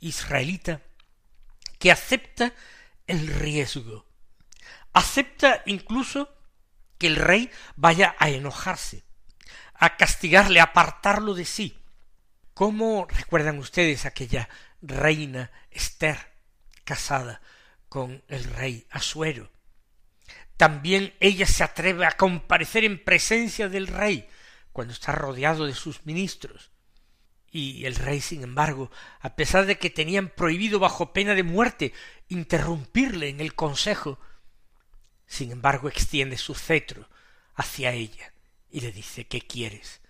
israelita 0.01 0.83
que 1.79 1.91
acepta 1.91 2.53
el 3.07 3.27
riesgo, 3.27 4.07
acepta 4.93 5.63
incluso 5.67 6.35
que 6.99 7.07
el 7.07 7.17
rey 7.17 7.51
vaya 7.77 8.17
a 8.19 8.31
enojarse, 8.31 9.05
a 9.75 9.97
castigarle, 9.97 10.61
a 10.61 10.65
apartarlo 10.65 11.35
de 11.35 11.45
sí. 11.45 11.79
¿Cómo 12.55 13.07
recuerdan 13.09 13.59
ustedes 13.59 14.07
aquella 14.07 14.49
reina 14.81 15.51
Esther 15.71 16.33
casada 16.85 17.43
con 17.89 18.25
el 18.29 18.45
rey 18.45 18.87
Asuero? 18.91 19.53
También 20.57 21.15
ella 21.21 21.47
se 21.47 21.63
atreve 21.63 22.07
a 22.07 22.13
comparecer 22.13 22.85
en 22.85 23.05
presencia 23.05 23.69
del 23.69 23.87
rey 23.87 24.27
cuando 24.73 24.95
está 24.95 25.13
rodeado 25.13 25.67
de 25.67 25.75
sus 25.75 26.07
ministros. 26.07 26.71
Y 27.57 27.87
el 27.87 27.95
rey, 27.95 28.21
sin 28.21 28.43
embargo, 28.43 28.91
a 29.19 29.35
pesar 29.35 29.65
de 29.65 29.79
que 29.79 29.89
tenían 29.89 30.29
prohibido 30.29 30.79
bajo 30.79 31.15
pena 31.15 31.35
de 31.35 31.43
muerte 31.43 31.95
interrumpirle 32.29 33.31
en 33.31 33.41
el 33.41 33.55
consejo, 33.55 34.21
sin 35.27 35.53
embargo 35.53 35.89
extiende 35.89 36.37
su 36.37 36.55
cetro 36.55 37.09
hacia 37.55 37.93
ella 37.93 38.35
y 38.71 38.81
le 38.83 38.93
dice 38.93 39.27
¿Qué 39.27 39.41
quieres, 39.41 40.03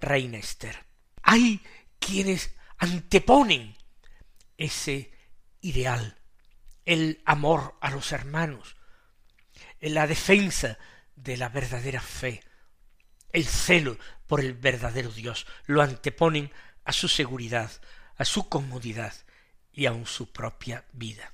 reina 0.00 0.38
Esther? 0.38 0.82
Hay 1.22 1.60
quienes 1.98 2.54
anteponen 2.78 3.76
ese 4.56 5.12
ideal, 5.60 6.16
el 6.86 7.20
amor 7.26 7.76
a 7.82 7.90
los 7.90 8.12
hermanos, 8.12 8.76
la 9.78 10.06
defensa 10.06 10.78
de 11.16 11.36
la 11.36 11.50
verdadera 11.50 12.00
fe, 12.00 12.42
el 13.34 13.44
celo 13.44 13.98
por 14.26 14.40
el 14.40 14.54
verdadero 14.54 15.10
Dios, 15.10 15.46
lo 15.66 15.82
anteponen 15.82 16.50
a 16.84 16.92
su 16.92 17.08
seguridad, 17.08 17.70
a 18.16 18.24
su 18.24 18.48
comodidad 18.48 19.14
y 19.72 19.86
aun 19.86 20.06
su 20.06 20.30
propia 20.30 20.84
vida. 20.92 21.32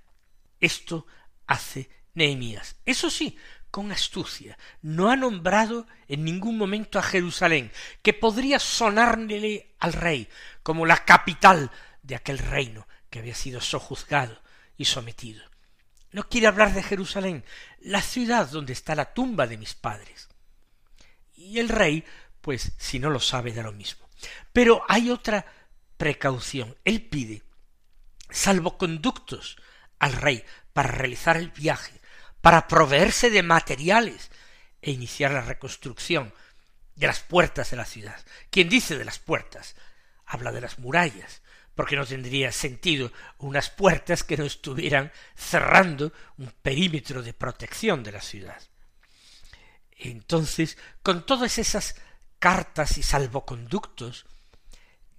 Esto 0.61 1.07
hace 1.47 1.91
Nehemías. 2.15 2.77
Eso 2.87 3.11
sí, 3.11 3.37
con 3.71 3.93
astucia. 3.93 4.59
No 4.83 5.11
ha 5.11 5.17
nombrado 5.17 5.87
en 6.09 6.25
ningún 6.25 6.59
momento 6.59 6.99
a 6.99 7.03
Jerusalén, 7.03 7.73
que 8.03 8.13
podría 8.13 8.59
sonarle 8.59 9.75
al 9.79 9.93
rey 9.93 10.29
como 10.63 10.87
la 10.87 11.05
capital 11.05 11.71
de 12.03 12.17
aquel 12.17 12.39
reino 12.39 12.87
que 13.09 13.19
había 13.19 13.35
sido 13.35 13.61
sojuzgado 13.61 14.41
y 14.77 14.87
sometido. 14.87 15.45
No 16.13 16.29
quiere 16.29 16.49
hablar 16.49 16.75
de 16.75 16.83
Jerusalén, 16.83 17.45
la 17.81 18.03
ciudad 18.03 18.49
donde 18.49 18.73
está 18.73 18.95
la 18.95 19.13
tumba 19.15 19.47
de 19.47 19.59
mis 19.59 19.75
padres. 19.75 20.29
Y 21.37 21.59
el 21.59 21.69
rey, 21.69 22.05
pues 22.41 22.73
si 22.79 22.99
no 22.99 23.11
lo 23.11 23.21
sabe, 23.21 23.53
da 23.53 23.63
lo 23.63 23.73
mismo. 23.73 24.10
Pero 24.53 24.83
hay 24.89 25.11
otra 25.11 25.47
precaución. 25.97 26.77
Él 26.85 27.03
pide 27.03 27.43
salvoconductos 28.31 29.57
al 29.99 30.13
rey 30.13 30.45
para 30.73 30.91
realizar 30.91 31.37
el 31.37 31.51
viaje, 31.51 32.01
para 32.41 32.69
proveerse 32.69 33.31
de 33.31 33.43
materiales 33.43 34.31
e 34.83 34.93
iniciar 34.93 35.33
la 35.33 35.43
reconstrucción 35.43 36.33
de 36.97 37.07
las 37.07 37.21
puertas 37.21 37.71
de 37.71 37.77
la 37.77 37.85
ciudad. 37.85 38.25
Quien 38.51 38.69
dice 38.69 38.97
de 38.97 39.05
las 39.05 39.19
puertas 39.19 39.77
habla 40.27 40.53
de 40.53 40.61
las 40.61 40.79
murallas, 40.79 41.43
porque 41.75 41.97
no 41.97 42.07
tendría 42.07 42.53
sentido 42.53 43.13
unas 43.39 43.71
puertas 43.71 44.23
que 44.23 44.37
no 44.37 44.45
estuvieran 44.45 45.13
cerrando 45.35 46.13
un 46.37 46.53
perímetro 46.63 47.23
de 47.23 47.33
protección 47.33 48.03
de 48.03 48.13
la 48.13 48.21
ciudad. 48.21 48.61
Entonces, 49.93 50.79
con 51.03 51.27
todas 51.27 51.59
esas 51.59 51.97
cartas 52.41 52.99
y 52.99 53.05
salvoconductos, 53.05 54.27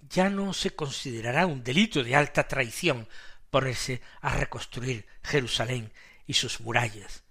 ya 0.02 0.28
no 0.28 0.52
se 0.52 0.74
considerará 0.76 1.46
un 1.46 1.64
delito 1.64 2.02
de 2.04 2.14
alta 2.14 2.46
traición 2.46 3.08
ponerse 3.48 4.02
a 4.20 4.34
reconstruir 4.36 5.06
Jerusalén 5.22 5.92
y 6.26 6.34
sus 6.34 6.60
murallas. 6.60 7.22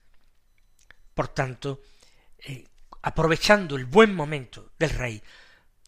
Por 1.14 1.28
tanto, 1.28 1.82
eh, 2.40 2.66
aprovechando 3.04 3.76
el 3.76 3.86
buen 3.86 4.16
momento 4.16 4.72
del 4.80 4.92
rey, 4.92 5.22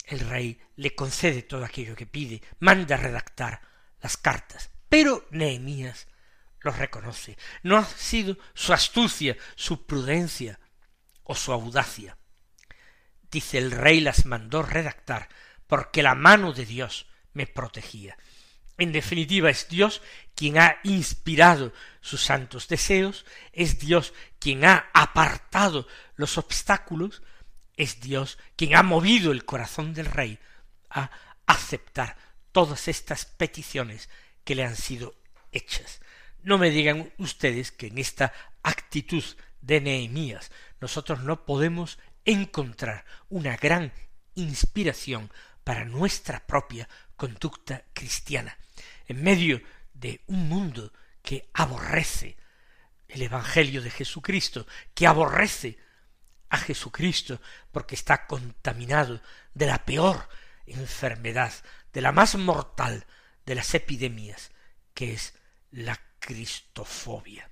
el 0.05 0.19
rey 0.19 0.59
le 0.75 0.93
concede 0.93 1.43
todo 1.43 1.63
aquello 1.63 1.95
que 1.95 2.05
pide, 2.05 2.41
manda 2.59 2.97
redactar 2.97 3.61
las 4.01 4.17
cartas. 4.17 4.69
Pero 4.89 5.25
Nehemías 5.31 6.07
lo 6.59 6.71
reconoce. 6.71 7.37
No 7.63 7.77
ha 7.77 7.85
sido 7.85 8.37
su 8.53 8.73
astucia, 8.73 9.37
su 9.55 9.85
prudencia 9.85 10.59
o 11.23 11.35
su 11.35 11.51
audacia. 11.51 12.17
Dice 13.33 13.57
el 13.57 13.71
rey 13.71 13.99
las 13.99 14.27
mandó 14.27 14.61
redactar 14.61 15.27
porque 15.65 16.03
la 16.03 16.13
mano 16.13 16.53
de 16.53 16.67
Dios 16.67 17.07
me 17.33 17.47
protegía. 17.47 18.15
En 18.77 18.91
definitiva, 18.91 19.49
es 19.49 19.67
Dios 19.69 20.03
quien 20.35 20.59
ha 20.59 20.77
inspirado 20.83 21.73
sus 21.99 22.23
santos 22.23 22.67
deseos, 22.67 23.25
es 23.51 23.79
Dios 23.79 24.13
quien 24.37 24.65
ha 24.65 24.91
apartado 24.93 25.87
los 26.15 26.37
obstáculos, 26.37 27.23
es 27.75 28.01
Dios 28.01 28.37
quien 28.55 28.75
ha 28.75 28.83
movido 28.83 29.31
el 29.31 29.45
corazón 29.45 29.95
del 29.95 30.05
rey 30.05 30.37
a 30.91 31.09
aceptar 31.47 32.15
todas 32.51 32.87
estas 32.87 33.25
peticiones 33.25 34.09
que 34.43 34.53
le 34.53 34.63
han 34.63 34.75
sido 34.75 35.15
hechas. 35.51 36.01
No 36.43 36.59
me 36.59 36.69
digan 36.69 37.11
ustedes 37.17 37.71
que 37.71 37.87
en 37.87 37.97
esta 37.97 38.31
actitud 38.61 39.23
de 39.61 39.81
Nehemías 39.81 40.51
nosotros 40.79 41.23
no 41.23 41.45
podemos 41.45 41.97
encontrar 42.25 43.05
una 43.29 43.57
gran 43.57 43.91
inspiración 44.35 45.31
para 45.63 45.85
nuestra 45.85 46.45
propia 46.45 46.87
conducta 47.15 47.83
cristiana, 47.93 48.57
en 49.07 49.23
medio 49.23 49.61
de 49.93 50.21
un 50.27 50.49
mundo 50.49 50.91
que 51.21 51.49
aborrece 51.53 52.37
el 53.07 53.21
Evangelio 53.21 53.81
de 53.81 53.89
Jesucristo, 53.89 54.67
que 54.93 55.07
aborrece 55.07 55.77
a 56.49 56.57
Jesucristo 56.57 57.41
porque 57.71 57.95
está 57.95 58.27
contaminado 58.27 59.21
de 59.53 59.67
la 59.67 59.85
peor 59.85 60.27
enfermedad, 60.65 61.53
de 61.91 62.01
la 62.01 62.11
más 62.11 62.35
mortal 62.35 63.05
de 63.45 63.55
las 63.55 63.73
epidemias, 63.73 64.51
que 64.93 65.13
es 65.13 65.33
la 65.71 65.99
cristofobia. 66.19 67.49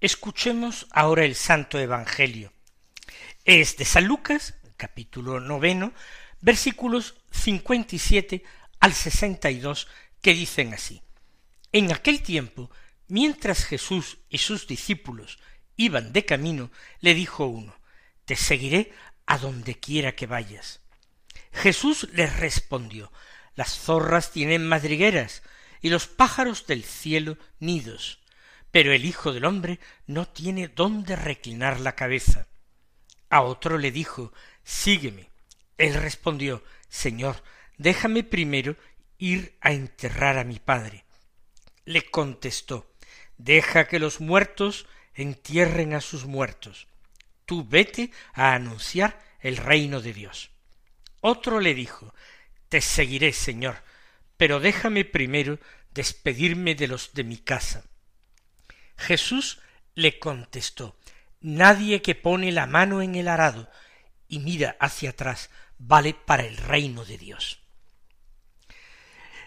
Escuchemos 0.00 0.86
ahora 0.92 1.24
el 1.24 1.34
Santo 1.34 1.76
Evangelio. 1.76 2.52
Es 3.44 3.76
de 3.78 3.84
San 3.84 4.04
Lucas, 4.04 4.54
capítulo 4.76 5.40
noveno, 5.40 5.92
versículos 6.40 7.16
cincuenta 7.32 7.96
y 7.96 7.98
siete 7.98 8.44
al 8.78 8.94
sesenta 8.94 9.50
y 9.50 9.58
dos, 9.58 9.88
que 10.22 10.34
dicen 10.34 10.72
así. 10.72 11.02
En 11.72 11.90
aquel 11.90 12.22
tiempo, 12.22 12.70
mientras 13.08 13.64
Jesús 13.64 14.18
y 14.28 14.38
sus 14.38 14.68
discípulos 14.68 15.40
iban 15.74 16.12
de 16.12 16.24
camino, 16.24 16.70
le 17.00 17.14
dijo 17.14 17.46
uno, 17.46 17.74
Te 18.24 18.36
seguiré 18.36 18.92
a 19.26 19.36
donde 19.38 19.80
quiera 19.80 20.14
que 20.14 20.26
vayas. 20.26 20.80
Jesús 21.50 22.06
les 22.12 22.36
respondió, 22.36 23.10
Las 23.56 23.76
zorras 23.76 24.30
tienen 24.30 24.64
madrigueras, 24.64 25.42
y 25.80 25.88
los 25.88 26.06
pájaros 26.06 26.68
del 26.68 26.84
cielo 26.84 27.36
nidos, 27.58 28.20
pero 28.70 28.92
el 28.92 29.04
Hijo 29.04 29.32
del 29.32 29.44
hombre 29.44 29.80
no 30.06 30.28
tiene 30.28 30.68
dónde 30.68 31.16
reclinar 31.16 31.80
la 31.80 31.94
cabeza. 31.94 32.46
A 33.30 33.42
otro 33.42 33.78
le 33.78 33.90
dijo 33.90 34.32
Sígueme. 34.62 35.30
Él 35.76 35.94
respondió 35.94 36.62
Señor, 36.88 37.42
déjame 37.76 38.24
primero 38.24 38.76
ir 39.18 39.56
a 39.60 39.72
enterrar 39.72 40.38
a 40.38 40.44
mi 40.44 40.58
padre. 40.58 41.04
Le 41.84 42.02
contestó 42.10 42.90
Deja 43.36 43.86
que 43.86 44.00
los 44.00 44.20
muertos 44.20 44.86
entierren 45.14 45.94
a 45.94 46.00
sus 46.00 46.24
muertos. 46.24 46.88
Tú 47.46 47.64
vete 47.66 48.10
a 48.32 48.54
anunciar 48.54 49.22
el 49.40 49.56
reino 49.56 50.00
de 50.00 50.12
Dios. 50.12 50.50
Otro 51.20 51.60
le 51.60 51.74
dijo 51.74 52.14
Te 52.68 52.80
seguiré, 52.80 53.32
Señor, 53.32 53.76
pero 54.36 54.60
déjame 54.60 55.04
primero 55.04 55.58
despedirme 55.92 56.74
de 56.74 56.88
los 56.88 57.14
de 57.14 57.24
mi 57.24 57.38
casa. 57.38 57.84
Jesús 58.98 59.60
le 59.94 60.18
contestó 60.18 60.96
Nadie 61.40 62.02
que 62.02 62.16
pone 62.16 62.50
la 62.50 62.66
mano 62.66 63.00
en 63.00 63.14
el 63.14 63.28
arado 63.28 63.70
y 64.26 64.40
mira 64.40 64.76
hacia 64.80 65.10
atrás 65.10 65.50
vale 65.78 66.12
para 66.12 66.44
el 66.44 66.56
reino 66.56 67.04
de 67.04 67.16
Dios. 67.16 67.60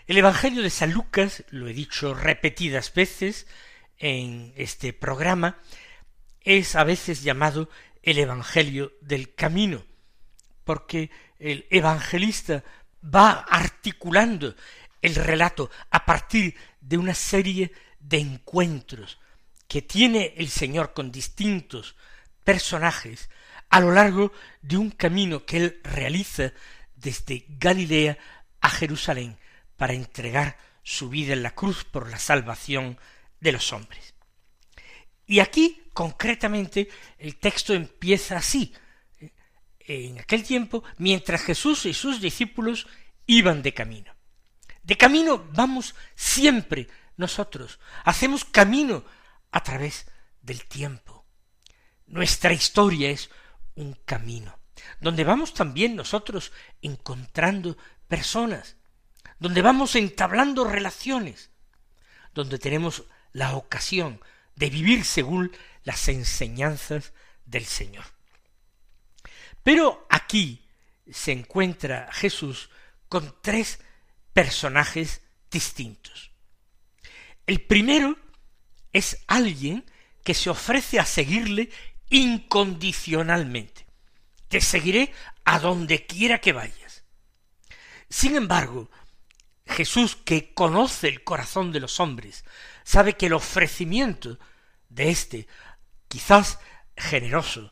El 0.07 0.17
Evangelio 0.17 0.63
de 0.63 0.69
San 0.69 0.93
Lucas, 0.93 1.43
lo 1.49 1.67
he 1.67 1.73
dicho 1.73 2.13
repetidas 2.13 2.93
veces 2.93 3.45
en 3.97 4.53
este 4.55 4.93
programa, 4.93 5.59
es 6.39 6.75
a 6.75 6.85
veces 6.85 7.23
llamado 7.23 7.69
el 8.01 8.17
Evangelio 8.17 8.93
del 9.01 9.35
Camino, 9.35 9.85
porque 10.63 11.11
el 11.39 11.67
evangelista 11.69 12.63
va 13.03 13.31
articulando 13.31 14.55
el 15.01 15.15
relato 15.15 15.69
a 15.89 16.05
partir 16.05 16.55
de 16.79 16.97
una 16.97 17.13
serie 17.13 17.71
de 17.99 18.19
encuentros 18.19 19.20
que 19.71 19.81
tiene 19.81 20.33
el 20.35 20.49
Señor 20.49 20.91
con 20.91 21.13
distintos 21.13 21.95
personajes 22.43 23.29
a 23.69 23.79
lo 23.79 23.93
largo 23.93 24.33
de 24.61 24.75
un 24.75 24.91
camino 24.91 25.45
que 25.45 25.55
él 25.55 25.79
realiza 25.81 26.51
desde 26.93 27.45
Galilea 27.47 28.17
a 28.59 28.69
Jerusalén 28.69 29.37
para 29.77 29.93
entregar 29.93 30.57
su 30.83 31.07
vida 31.07 31.31
en 31.31 31.43
la 31.43 31.55
cruz 31.55 31.85
por 31.85 32.09
la 32.09 32.19
salvación 32.19 32.99
de 33.39 33.53
los 33.53 33.71
hombres. 33.71 34.13
Y 35.25 35.39
aquí, 35.39 35.81
concretamente, 35.93 36.89
el 37.17 37.37
texto 37.37 37.73
empieza 37.73 38.35
así. 38.35 38.73
En 39.79 40.19
aquel 40.19 40.43
tiempo, 40.43 40.83
mientras 40.97 41.43
Jesús 41.43 41.85
y 41.85 41.93
sus 41.93 42.19
discípulos 42.19 42.87
iban 43.25 43.61
de 43.61 43.73
camino. 43.73 44.13
De 44.83 44.97
camino 44.97 45.47
vamos 45.53 45.95
siempre 46.13 46.89
nosotros. 47.15 47.79
Hacemos 48.03 48.43
camino 48.43 49.05
a 49.51 49.63
través 49.63 50.07
del 50.41 50.65
tiempo. 50.65 51.25
Nuestra 52.07 52.53
historia 52.53 53.09
es 53.09 53.29
un 53.75 53.93
camino, 54.05 54.57
donde 54.99 55.23
vamos 55.23 55.53
también 55.53 55.95
nosotros 55.95 56.51
encontrando 56.81 57.77
personas, 58.07 58.75
donde 59.39 59.61
vamos 59.61 59.95
entablando 59.95 60.65
relaciones, 60.65 61.51
donde 62.33 62.59
tenemos 62.59 63.03
la 63.33 63.55
ocasión 63.55 64.19
de 64.55 64.69
vivir 64.69 65.05
según 65.05 65.51
las 65.83 66.07
enseñanzas 66.09 67.13
del 67.45 67.65
Señor. 67.65 68.05
Pero 69.63 70.05
aquí 70.09 70.67
se 71.09 71.31
encuentra 71.31 72.09
Jesús 72.11 72.69
con 73.09 73.35
tres 73.41 73.79
personajes 74.33 75.21
distintos. 75.49 76.31
El 77.45 77.61
primero 77.61 78.17
es 78.93 79.23
alguien 79.27 79.85
que 80.23 80.33
se 80.33 80.49
ofrece 80.49 80.99
a 80.99 81.05
seguirle 81.05 81.69
incondicionalmente. 82.09 83.85
Te 84.47 84.61
seguiré 84.61 85.13
a 85.45 85.59
donde 85.59 86.05
quiera 86.05 86.39
que 86.39 86.53
vayas. 86.53 87.03
Sin 88.09 88.35
embargo, 88.35 88.89
Jesús, 89.65 90.17
que 90.17 90.53
conoce 90.53 91.07
el 91.07 91.23
corazón 91.23 91.71
de 91.71 91.79
los 91.79 91.99
hombres, 91.99 92.43
sabe 92.83 93.13
que 93.13 93.27
el 93.27 93.33
ofrecimiento 93.33 94.37
de 94.89 95.09
éste, 95.09 95.47
quizás 96.09 96.59
generoso, 96.97 97.71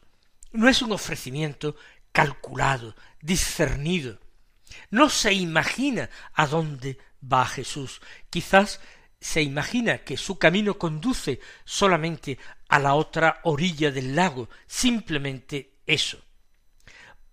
no 0.52 0.70
es 0.70 0.82
un 0.82 0.94
ofrecimiento 0.94 1.76
calculado, 2.12 2.96
discernido. 3.22 4.20
No 4.90 5.10
se 5.10 5.34
imagina 5.34 6.10
a 6.34 6.48
dónde 6.48 6.98
va 7.22 7.46
Jesús. 7.46 8.02
Quizás 8.30 8.80
se 9.20 9.42
imagina 9.42 10.00
que 10.00 10.18
su 10.18 10.38
camino 10.38 10.78
conduce 10.78 11.40
solamente 11.66 12.38
a 12.70 12.80
la 12.80 12.94
otra 12.94 13.42
orilla 13.44 13.92
del 13.92 14.16
lago, 14.16 14.50
simplemente 14.68 15.74
eso. 15.86 16.24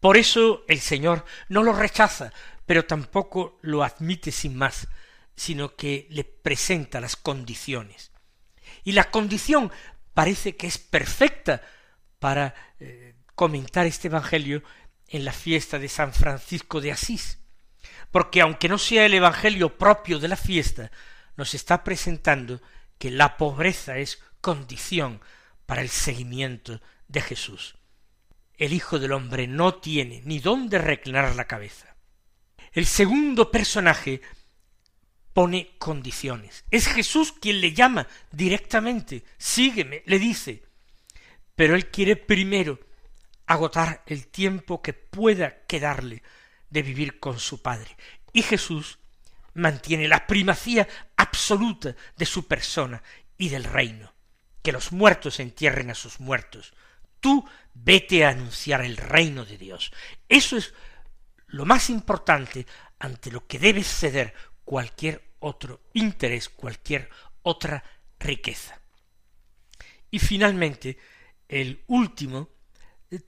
Por 0.01 0.16
eso 0.16 0.64
el 0.68 0.81
Señor 0.81 1.25
no 1.49 1.62
lo 1.62 1.72
rechaza, 1.72 2.33
pero 2.64 2.85
tampoco 2.85 3.59
lo 3.62 3.85
admite 3.85 4.33
sin 4.33 4.57
más, 4.57 4.88
sino 5.37 5.77
que 5.77 6.07
le 6.11 6.25
presenta 6.25 7.01
las 7.01 7.16
condiciones. 7.16 8.11
Y 8.83 8.92
la 8.92 9.11
condición 9.11 9.70
parece 10.14 10.57
que 10.57 10.66
es 10.66 10.79
perfecta 10.79 11.62
para 12.18 12.55
eh, 12.81 13.14
comentar 13.35 13.87
este 13.87 14.09
Evangelio 14.09 14.62
en 15.09 15.25
la 15.25 15.33
fiesta 15.33 15.79
de 15.79 15.88
San 15.88 16.12
Francisco 16.12 16.81
de 16.81 16.92
Asís, 16.92 17.38
porque 18.11 18.40
aunque 18.40 18.68
no 18.68 18.79
sea 18.79 19.07
el 19.07 19.14
Evangelio 19.14 19.77
propio 19.77 20.18
de 20.18 20.29
la 20.29 20.37
fiesta, 20.37 20.90
nos 21.37 21.55
está 21.55 21.85
presentando 21.85 22.61
que 22.99 23.11
la 23.11 23.37
pobreza 23.37 23.99
es 23.99 24.22
condición 24.40 25.20
para 25.66 25.83
el 25.83 25.88
seguimiento 25.88 26.81
de 27.09 27.20
Jesús. 27.20 27.77
El 28.55 28.72
Hijo 28.72 28.99
del 28.99 29.12
Hombre 29.12 29.46
no 29.46 29.75
tiene 29.75 30.22
ni 30.25 30.38
dónde 30.38 30.79
reclinar 30.79 31.35
la 31.35 31.46
cabeza. 31.46 31.96
El 32.72 32.87
segundo 32.87 33.51
personaje 33.51 34.22
pone 35.33 35.77
condiciones. 35.79 36.64
Es 36.70 36.88
Jesús 36.88 37.33
quien 37.33 37.61
le 37.61 37.75
llama 37.75 38.09
directamente, 38.33 39.25
sígueme, 39.37 40.03
le 40.07 40.18
dice. 40.18 40.62
Pero 41.55 41.75
él 41.75 41.90
quiere 41.90 42.16
primero 42.16 42.81
agotar 43.46 44.03
el 44.07 44.29
tiempo 44.29 44.81
que 44.81 44.94
pueda 44.94 45.66
quedarle 45.66 46.22
de 46.70 46.83
vivir 46.83 47.20
con 47.20 47.38
su 47.38 47.61
Padre. 47.61 47.96
Y 48.33 48.42
Jesús 48.42 48.99
mantiene 49.57 50.07
la 50.07 50.27
primacía 50.27 50.87
absoluta 51.16 51.95
de 52.16 52.27
su 52.27 52.47
persona 52.47 53.03
y 53.37 53.49
del 53.49 53.64
reino. 53.64 54.14
Que 54.62 54.73
los 54.73 54.92
muertos 54.92 55.40
entierren 55.40 55.90
a 55.90 55.95
sus 55.95 56.21
muertos. 56.21 56.75
Tú 57.21 57.49
vete 57.75 58.25
a 58.25 58.31
anunciar 58.31 58.85
el 58.85 58.97
reino 58.97 59.45
de 59.45 59.59
Dios. 59.59 59.92
Eso 60.29 60.57
es 60.57 60.75
lo 61.47 61.64
más 61.64 61.90
importante 61.90 62.66
ante 62.99 63.31
lo 63.31 63.47
que 63.47 63.59
debe 63.59 63.83
ceder 63.83 64.35
cualquier 64.64 65.35
otro 65.38 65.83
interés, 65.95 66.49
cualquier 66.49 67.09
otra 67.42 67.83
riqueza. 68.19 68.81
Y 70.11 70.19
finalmente, 70.19 70.99
el 71.49 71.85
último 71.87 72.51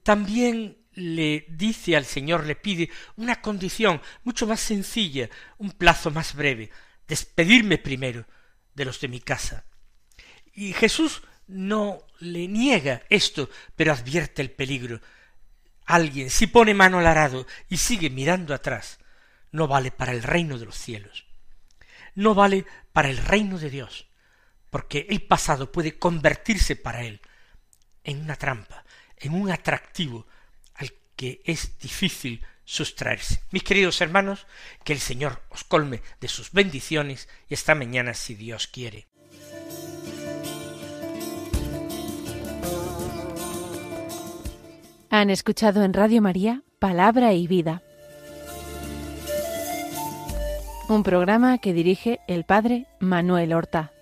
también 0.03 0.88
le 0.99 1.47
dice 1.49 1.97
al 1.97 2.05
Señor, 2.05 2.45
le 2.45 2.57
pide 2.57 2.91
una 3.17 3.41
condición 3.41 4.03
mucho 4.25 4.47
más 4.47 4.61
sencilla, 4.61 5.29
un 5.59 5.71
plazo 5.71 6.11
más 6.11 6.35
breve, 6.35 6.71
despedirme 7.07 7.79
primero 7.79 8.27
de 8.75 8.85
los 8.85 9.01
de 9.01 9.09
mi 9.09 9.21
casa. 9.21 9.65
Y 10.53 10.73
Jesús 10.73 11.23
no 11.47 12.03
le 12.19 12.49
niega 12.49 13.03
esto, 13.09 13.49
pero 13.77 13.93
advierte 13.93 14.43
el 14.43 14.51
peligro. 14.51 15.01
Alguien, 15.87 16.31
si 16.31 16.49
pone 16.49 16.75
mano 16.75 16.99
al 16.99 17.07
arado 17.07 17.47
y 17.69 17.77
sigue 17.77 18.11
mirando 18.11 18.53
atrás, 18.53 18.99
no 19.53 19.69
vale 19.69 19.91
para 19.91 20.13
el 20.13 20.23
reino 20.23 20.59
de 20.59 20.67
los 20.67 20.77
cielos. 20.77 21.27
No 22.15 22.35
vale 22.35 22.67
para 22.93 23.09
el 23.09 23.19
reino 23.19 23.59
de 23.59 23.71
Dios, 23.71 24.09
porque 24.71 25.07
el 25.09 25.23
pasado 25.23 25.71
puede 25.71 25.99
convertirse 25.99 26.75
para 26.75 27.05
él 27.05 27.21
en 28.03 28.21
una 28.21 28.35
trampa, 28.35 28.85
en 29.17 29.35
un 29.35 29.51
atractivo 29.51 30.27
que 31.19 31.43
es 31.45 31.77
difícil 31.81 32.47
sustraerse. 32.65 33.43
Mis 33.51 33.65
queridos 33.65 34.01
hermanos, 34.01 34.47
que 34.85 34.93
el 34.93 35.01
Señor 35.01 35.43
os 35.51 35.65
colme 35.65 36.01
de 36.21 36.29
sus 36.29 36.53
bendiciones 36.53 37.29
y 37.49 37.55
esta 37.55 37.75
mañana 37.75 38.15
si 38.15 38.37
Dios 38.37 38.69
quiere. 38.69 39.09
Han 45.11 45.31
escuchado 45.31 45.83
en 45.83 45.93
Radio 45.93 46.23
María 46.23 46.63
Palabra 46.79 47.33
y 47.33 47.49
Vida, 47.49 47.83
un 50.89 51.03
programa 51.03 51.59
que 51.59 51.73
dirige 51.73 52.21
el 52.29 52.45
Padre 52.45 52.87
Manuel 53.01 53.53
Horta. 53.55 53.98